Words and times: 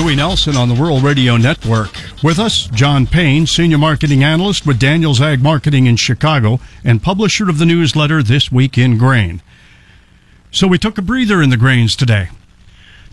Dewey 0.00 0.16
Nelson 0.16 0.56
on 0.56 0.70
the 0.70 0.74
Rural 0.74 0.98
Radio 0.98 1.36
Network. 1.36 1.90
With 2.22 2.38
us, 2.38 2.68
John 2.68 3.06
Payne, 3.06 3.46
Senior 3.46 3.76
Marketing 3.76 4.24
Analyst 4.24 4.66
with 4.66 4.78
Daniels 4.78 5.20
Ag 5.20 5.42
Marketing 5.42 5.86
in 5.86 5.96
Chicago 5.96 6.58
and 6.82 7.02
publisher 7.02 7.50
of 7.50 7.58
the 7.58 7.66
newsletter 7.66 8.22
This 8.22 8.50
Week 8.50 8.78
in 8.78 8.96
Grain. 8.96 9.42
So 10.50 10.66
we 10.66 10.78
took 10.78 10.96
a 10.96 11.02
breather 11.02 11.42
in 11.42 11.50
the 11.50 11.58
grains 11.58 11.94
today. 11.94 12.30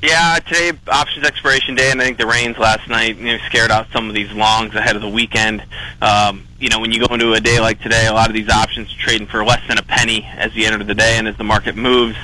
Yeah, 0.02 0.40
today 0.40 0.72
options 0.88 1.26
expiration 1.26 1.76
day, 1.76 1.92
and 1.92 2.00
I 2.00 2.06
think 2.06 2.20
the 2.20 2.26
rains 2.26 2.58
last 2.58 2.88
night 2.88 3.18
you 3.18 3.34
know, 3.34 3.38
scared 3.48 3.70
out 3.70 3.88
some 3.92 4.08
of 4.08 4.16
these 4.16 4.32
longs 4.32 4.74
ahead 4.74 4.96
of 4.96 5.02
the 5.02 5.10
weekend. 5.10 5.66
Um, 6.02 6.48
you 6.58 6.70
know, 6.70 6.80
when 6.80 6.94
you 6.94 7.06
go 7.06 7.14
into 7.14 7.34
a 7.34 7.42
day 7.42 7.60
like 7.60 7.82
today, 7.82 8.08
a 8.08 8.14
lot 8.14 8.30
of 8.30 8.34
these 8.34 8.50
options 8.50 8.94
are 8.94 9.00
trading 9.00 9.28
for 9.28 9.44
less 9.44 9.62
than 9.68 9.78
a 9.78 9.84
penny 9.84 10.26
as 10.38 10.54
the 10.54 10.66
end 10.66 10.80
of 10.80 10.88
the 10.88 10.96
day, 10.96 11.18
and 11.18 11.28
as 11.28 11.36
the 11.36 11.44
market 11.44 11.76
moves, 11.76 12.16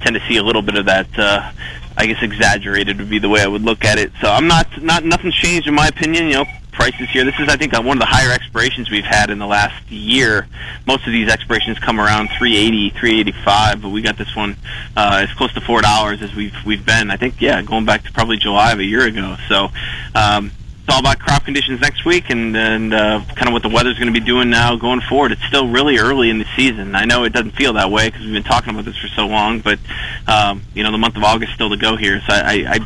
tend 0.00 0.16
to 0.16 0.26
see 0.26 0.36
a 0.36 0.42
little 0.42 0.62
bit 0.62 0.74
of 0.74 0.86
that. 0.86 1.06
Uh, 1.16 1.52
I 2.00 2.06
guess 2.06 2.22
exaggerated 2.22 2.96
would 2.98 3.10
be 3.10 3.18
the 3.18 3.28
way 3.28 3.42
I 3.42 3.46
would 3.46 3.60
look 3.60 3.84
at 3.84 3.98
it. 3.98 4.10
So 4.22 4.28
I'm 4.30 4.48
not 4.48 4.66
not 4.80 5.04
nothing's 5.04 5.34
changed 5.34 5.68
in 5.68 5.74
my 5.74 5.86
opinion. 5.86 6.28
You 6.28 6.32
know, 6.32 6.44
prices 6.72 7.10
here. 7.10 7.24
This 7.24 7.38
is, 7.38 7.46
I 7.50 7.58
think, 7.58 7.74
one 7.74 7.98
of 7.98 7.98
the 7.98 8.06
higher 8.06 8.32
expirations 8.32 8.90
we've 8.90 9.04
had 9.04 9.28
in 9.28 9.38
the 9.38 9.46
last 9.46 9.90
year. 9.90 10.48
Most 10.86 11.06
of 11.06 11.12
these 11.12 11.28
expirations 11.28 11.78
come 11.78 12.00
around 12.00 12.30
380, 12.38 12.90
385, 12.98 13.82
but 13.82 13.90
we 13.90 14.00
got 14.00 14.16
this 14.16 14.34
one 14.34 14.56
uh, 14.96 15.26
as 15.28 15.36
close 15.36 15.52
to 15.52 15.60
four 15.60 15.82
dollars 15.82 16.22
as 16.22 16.34
we've 16.34 16.56
we've 16.64 16.86
been. 16.86 17.10
I 17.10 17.18
think, 17.18 17.38
yeah, 17.38 17.60
going 17.60 17.84
back 17.84 18.04
to 18.04 18.12
probably 18.12 18.38
July 18.38 18.72
of 18.72 18.78
a 18.78 18.84
year 18.84 19.04
ago. 19.06 19.36
So. 19.46 19.68
Um, 20.14 20.52
all 20.90 21.00
about 21.00 21.18
crop 21.18 21.44
conditions 21.44 21.80
next 21.80 22.04
week 22.04 22.30
and, 22.30 22.56
and 22.56 22.92
uh, 22.92 23.22
kind 23.34 23.48
of 23.48 23.52
what 23.52 23.62
the 23.62 23.68
weather's 23.68 23.98
going 23.98 24.12
to 24.12 24.18
be 24.18 24.24
doing 24.24 24.50
now 24.50 24.76
going 24.76 25.00
forward. 25.00 25.32
It's 25.32 25.44
still 25.44 25.68
really 25.68 25.98
early 25.98 26.30
in 26.30 26.38
the 26.38 26.46
season. 26.56 26.94
I 26.94 27.04
know 27.04 27.24
it 27.24 27.32
doesn't 27.32 27.52
feel 27.52 27.74
that 27.74 27.90
way 27.90 28.08
because 28.08 28.22
we've 28.22 28.32
been 28.32 28.42
talking 28.42 28.70
about 28.70 28.84
this 28.84 28.96
for 28.96 29.08
so 29.08 29.26
long, 29.26 29.60
but 29.60 29.78
um, 30.26 30.62
you 30.74 30.82
know 30.82 30.92
the 30.92 30.98
month 30.98 31.16
of 31.16 31.24
August 31.24 31.54
still 31.54 31.70
to 31.70 31.76
go 31.76 31.96
here. 31.96 32.20
So 32.26 32.34
I, 32.34 32.64
I 32.66 32.78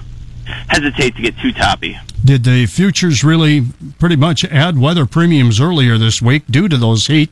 hesitate 0.69 1.17
to 1.17 1.23
get 1.23 1.39
too 1.39 1.53
toppy. 1.53 1.99
Did 2.25 2.45
the 2.45 2.66
futures 2.66 3.23
really 3.23 3.66
pretty 3.99 4.16
much 4.16 4.45
add 4.45 4.79
weather 4.79 5.07
premiums 5.07 5.61
earlier 5.61 5.99
this 5.99 6.23
week 6.23 6.45
due 6.49 6.68
to 6.68 6.77
those 6.77 7.07
heat 7.07 7.30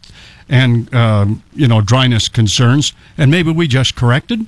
and 0.49 0.93
uh, 0.95 1.27
you 1.55 1.69
know 1.69 1.81
dryness 1.81 2.29
concerns? 2.29 2.93
And 3.17 3.31
maybe 3.31 3.53
we 3.53 3.69
just 3.69 3.95
corrected. 3.95 4.47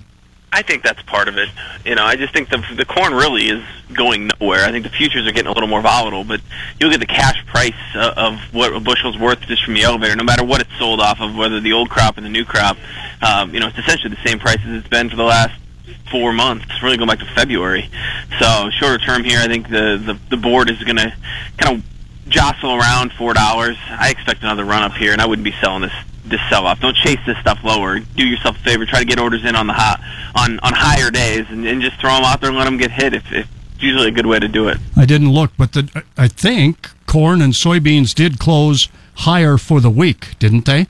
I 0.55 0.63
think 0.63 0.85
that's 0.85 1.03
part 1.03 1.27
of 1.27 1.37
it. 1.37 1.49
You 1.85 1.97
know, 1.97 2.05
I 2.05 2.15
just 2.15 2.33
think 2.33 2.49
the 2.49 2.65
the 2.77 2.85
corn 2.85 3.13
really 3.13 3.49
is 3.49 3.65
going 3.93 4.31
nowhere. 4.39 4.65
I 4.65 4.71
think 4.71 4.85
the 4.85 4.91
futures 4.91 5.27
are 5.27 5.33
getting 5.33 5.49
a 5.49 5.53
little 5.53 5.69
more 5.69 5.83
volatile, 5.83 6.23
but 6.23 6.41
you 6.79 6.87
look 6.87 6.95
at 6.95 7.01
the 7.01 7.07
cash 7.07 7.45
price 7.47 7.75
uh, 7.97 8.15
of 8.17 8.39
what 8.53 8.73
a 8.73 8.79
bushel's 8.79 9.19
worth 9.19 9.41
just 9.41 9.65
from 9.65 9.75
the 9.75 9.83
elevator, 9.83 10.15
no 10.15 10.23
matter 10.23 10.45
what 10.45 10.61
it's 10.61 10.79
sold 10.79 11.01
off 11.01 11.21
of, 11.21 11.35
whether 11.35 11.61
the 11.61 11.73
old 11.73 11.91
crop 11.91 12.17
or 12.17 12.21
the 12.21 12.29
new 12.29 12.45
crop. 12.45 12.77
Um, 13.21 13.53
you 13.53 13.59
know, 13.59 13.67
it's 13.67 13.79
essentially 13.79 14.15
the 14.15 14.29
same 14.29 14.39
price 14.39 14.59
as 14.65 14.79
it's 14.79 14.89
been 14.89 15.11
for 15.11 15.17
the 15.17 15.25
last 15.25 15.61
four 16.09 16.33
months, 16.33 16.67
really 16.85 16.97
going 16.97 17.09
back 17.09 17.19
to 17.19 17.35
February. 17.35 17.91
So 18.39 18.71
shorter 18.79 18.99
term 18.99 19.25
here, 19.25 19.41
I 19.41 19.49
think 19.49 19.69
the 19.69 20.01
the, 20.07 20.19
the 20.31 20.37
board 20.37 20.71
is 20.71 20.81
going 20.85 20.99
to 20.99 21.13
kind 21.59 21.79
of 21.79 21.94
jostle 22.29 22.75
around 22.75 23.13
four 23.13 23.35
dollars. 23.35 23.77
I 23.89 24.11
expect 24.11 24.43
another 24.43 24.65
run 24.65 24.83
up 24.83 24.93
here, 24.93 25.13
and 25.13 25.21
I 25.21 25.27
wouldn't 25.27 25.45
be 25.45 25.55
selling 25.61 25.83
this 25.83 25.93
this 26.25 26.41
sell 26.49 26.67
off. 26.67 26.81
Don't 26.81 26.97
chase 26.97 27.19
this 27.27 27.37
stuff 27.39 27.59
lower. 27.63 27.99
Do 28.01 28.27
yourself 28.27 28.57
a 28.57 28.61
favor. 28.61 28.87
Try 28.87 29.01
to 29.01 29.05
get 29.05 29.19
orders 29.19 29.45
in 29.45 29.55
on 29.55 29.67
the 29.67 29.75
hot 29.75 30.01
on 30.35 30.59
on 30.61 30.73
higher 30.75 31.11
days, 31.11 31.47
and, 31.49 31.67
and 31.67 31.83
just 31.83 32.01
throw 32.01 32.15
them 32.15 32.25
out 32.25 32.41
there 32.41 32.51
and 32.51 32.59
let 32.59 32.65
them 32.65 32.77
get 32.77 32.91
hit. 32.91 33.15
If, 33.15 33.31
if 33.33 33.49
it's 33.75 33.83
usually 33.83 34.09
a 34.09 34.13
good 34.13 34.27
way 34.27 34.39
to 34.39 34.49
do 34.49 34.69
it. 34.69 34.79
I 34.97 35.05
didn't 35.05 35.33
look, 35.33 35.51
but 35.57 35.73
the 35.73 36.05
I 36.17 36.29
think 36.29 36.91
corn 37.07 37.43
and 37.43 37.53
soybeans 37.53 38.15
did 38.15 38.39
close 38.39 38.89
higher 39.17 39.57
for 39.59 39.81
the 39.81 39.91
week, 39.91 40.39
didn't 40.39 40.65
they? 40.65 40.87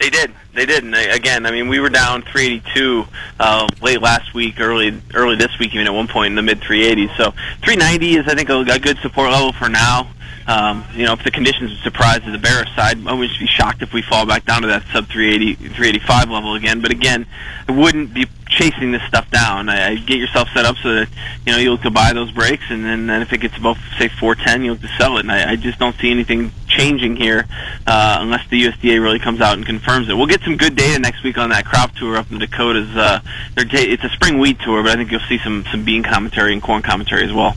They 0.00 0.10
did. 0.10 0.32
They 0.54 0.66
did. 0.66 0.84
And 0.84 0.92
they, 0.92 1.10
again, 1.10 1.46
I 1.46 1.50
mean, 1.50 1.68
we 1.68 1.80
were 1.80 1.88
down 1.88 2.22
382 2.22 3.04
uh, 3.38 3.68
late 3.80 4.02
last 4.02 4.34
week, 4.34 4.60
early 4.60 5.00
early 5.14 5.36
this 5.36 5.58
week, 5.58 5.74
even 5.74 5.86
at 5.86 5.94
one 5.94 6.08
point 6.08 6.32
in 6.32 6.34
the 6.34 6.42
mid 6.42 6.60
380s. 6.60 7.16
So 7.16 7.30
390 7.62 8.16
is, 8.16 8.28
I 8.28 8.34
think, 8.34 8.48
a, 8.48 8.60
a 8.60 8.78
good 8.78 8.98
support 8.98 9.30
level 9.30 9.52
for 9.52 9.68
now. 9.68 10.10
Um, 10.46 10.84
you 10.94 11.06
know, 11.06 11.12
if 11.12 11.22
the 11.22 11.30
conditions 11.30 11.78
surprise 11.82 12.22
to 12.24 12.32
the 12.32 12.38
bearish 12.38 12.74
side, 12.74 13.06
I 13.06 13.14
would 13.14 13.30
be 13.38 13.46
shocked 13.46 13.82
if 13.82 13.92
we 13.92 14.02
fall 14.02 14.26
back 14.26 14.44
down 14.44 14.62
to 14.62 14.68
that 14.68 14.82
sub 14.92 15.06
380, 15.06 15.54
385 15.54 16.30
level 16.30 16.54
again. 16.54 16.80
But 16.80 16.90
again, 16.90 17.26
I 17.68 17.72
wouldn't 17.72 18.12
be 18.12 18.26
chasing 18.48 18.90
this 18.90 19.02
stuff 19.04 19.30
down. 19.30 19.68
I, 19.68 19.90
I 19.90 19.94
get 19.96 20.18
yourself 20.18 20.48
set 20.54 20.64
up 20.64 20.76
so 20.82 20.94
that 20.94 21.08
you 21.46 21.52
know 21.52 21.58
you 21.58 21.70
look 21.70 21.82
to 21.82 21.90
buy 21.90 22.12
those 22.12 22.32
breaks, 22.32 22.64
and 22.70 22.84
then 22.84 23.08
and 23.08 23.22
if 23.22 23.32
it 23.32 23.38
gets 23.38 23.56
above 23.56 23.78
say 23.98 24.08
410, 24.08 24.64
you 24.64 24.72
look 24.72 24.80
to 24.80 24.88
sell 24.98 25.16
it. 25.16 25.20
And 25.20 25.32
I, 25.32 25.52
I 25.52 25.56
just 25.56 25.78
don't 25.78 25.96
see 25.96 26.10
anything 26.10 26.50
changing 26.76 27.16
here 27.16 27.46
uh, 27.86 28.18
unless 28.20 28.48
the 28.48 28.64
USDA 28.64 29.00
really 29.00 29.18
comes 29.18 29.40
out 29.40 29.56
and 29.56 29.64
confirms 29.64 30.08
it. 30.08 30.14
We'll 30.14 30.26
get 30.26 30.42
some 30.42 30.56
good 30.56 30.76
data 30.76 30.98
next 30.98 31.22
week 31.22 31.38
on 31.38 31.50
that 31.50 31.64
crop 31.64 31.94
tour 31.94 32.16
up 32.16 32.30
in 32.30 32.38
the 32.38 32.46
Dakotas. 32.46 32.96
Uh, 32.96 33.20
it's 33.56 34.04
a 34.04 34.10
spring 34.10 34.38
wheat 34.38 34.58
tour, 34.60 34.82
but 34.82 34.92
I 34.92 34.96
think 34.96 35.10
you'll 35.10 35.20
see 35.28 35.38
some 35.38 35.64
some 35.70 35.84
bean 35.84 36.02
commentary 36.02 36.52
and 36.52 36.62
corn 36.62 36.82
commentary 36.82 37.24
as 37.24 37.32
well. 37.32 37.56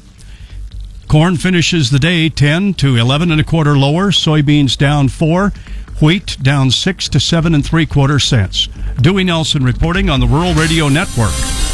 Corn 1.08 1.38
finishes 1.38 1.92
the 1.92 2.00
day 2.00 2.30
10 2.30 2.74
to 2.76 2.96
11 2.96 3.32
and 3.32 3.40
a 3.40 3.44
quarter 3.44 3.78
lower, 3.78 4.12
soybeans 4.12 4.78
down 4.78 5.08
4, 5.08 5.54
wheat 6.02 6.38
down 6.42 6.72
6 6.72 7.10
to 7.10 7.20
7 7.20 7.54
and 7.54 7.66
3 7.66 7.86
quarter 7.86 8.20
cents. 8.20 8.68
Dewey 9.02 9.24
Nelson 9.24 9.64
reporting 9.64 10.10
on 10.10 10.20
the 10.20 10.28
Rural 10.28 10.54
Radio 10.54 10.90
Network. 10.90 11.65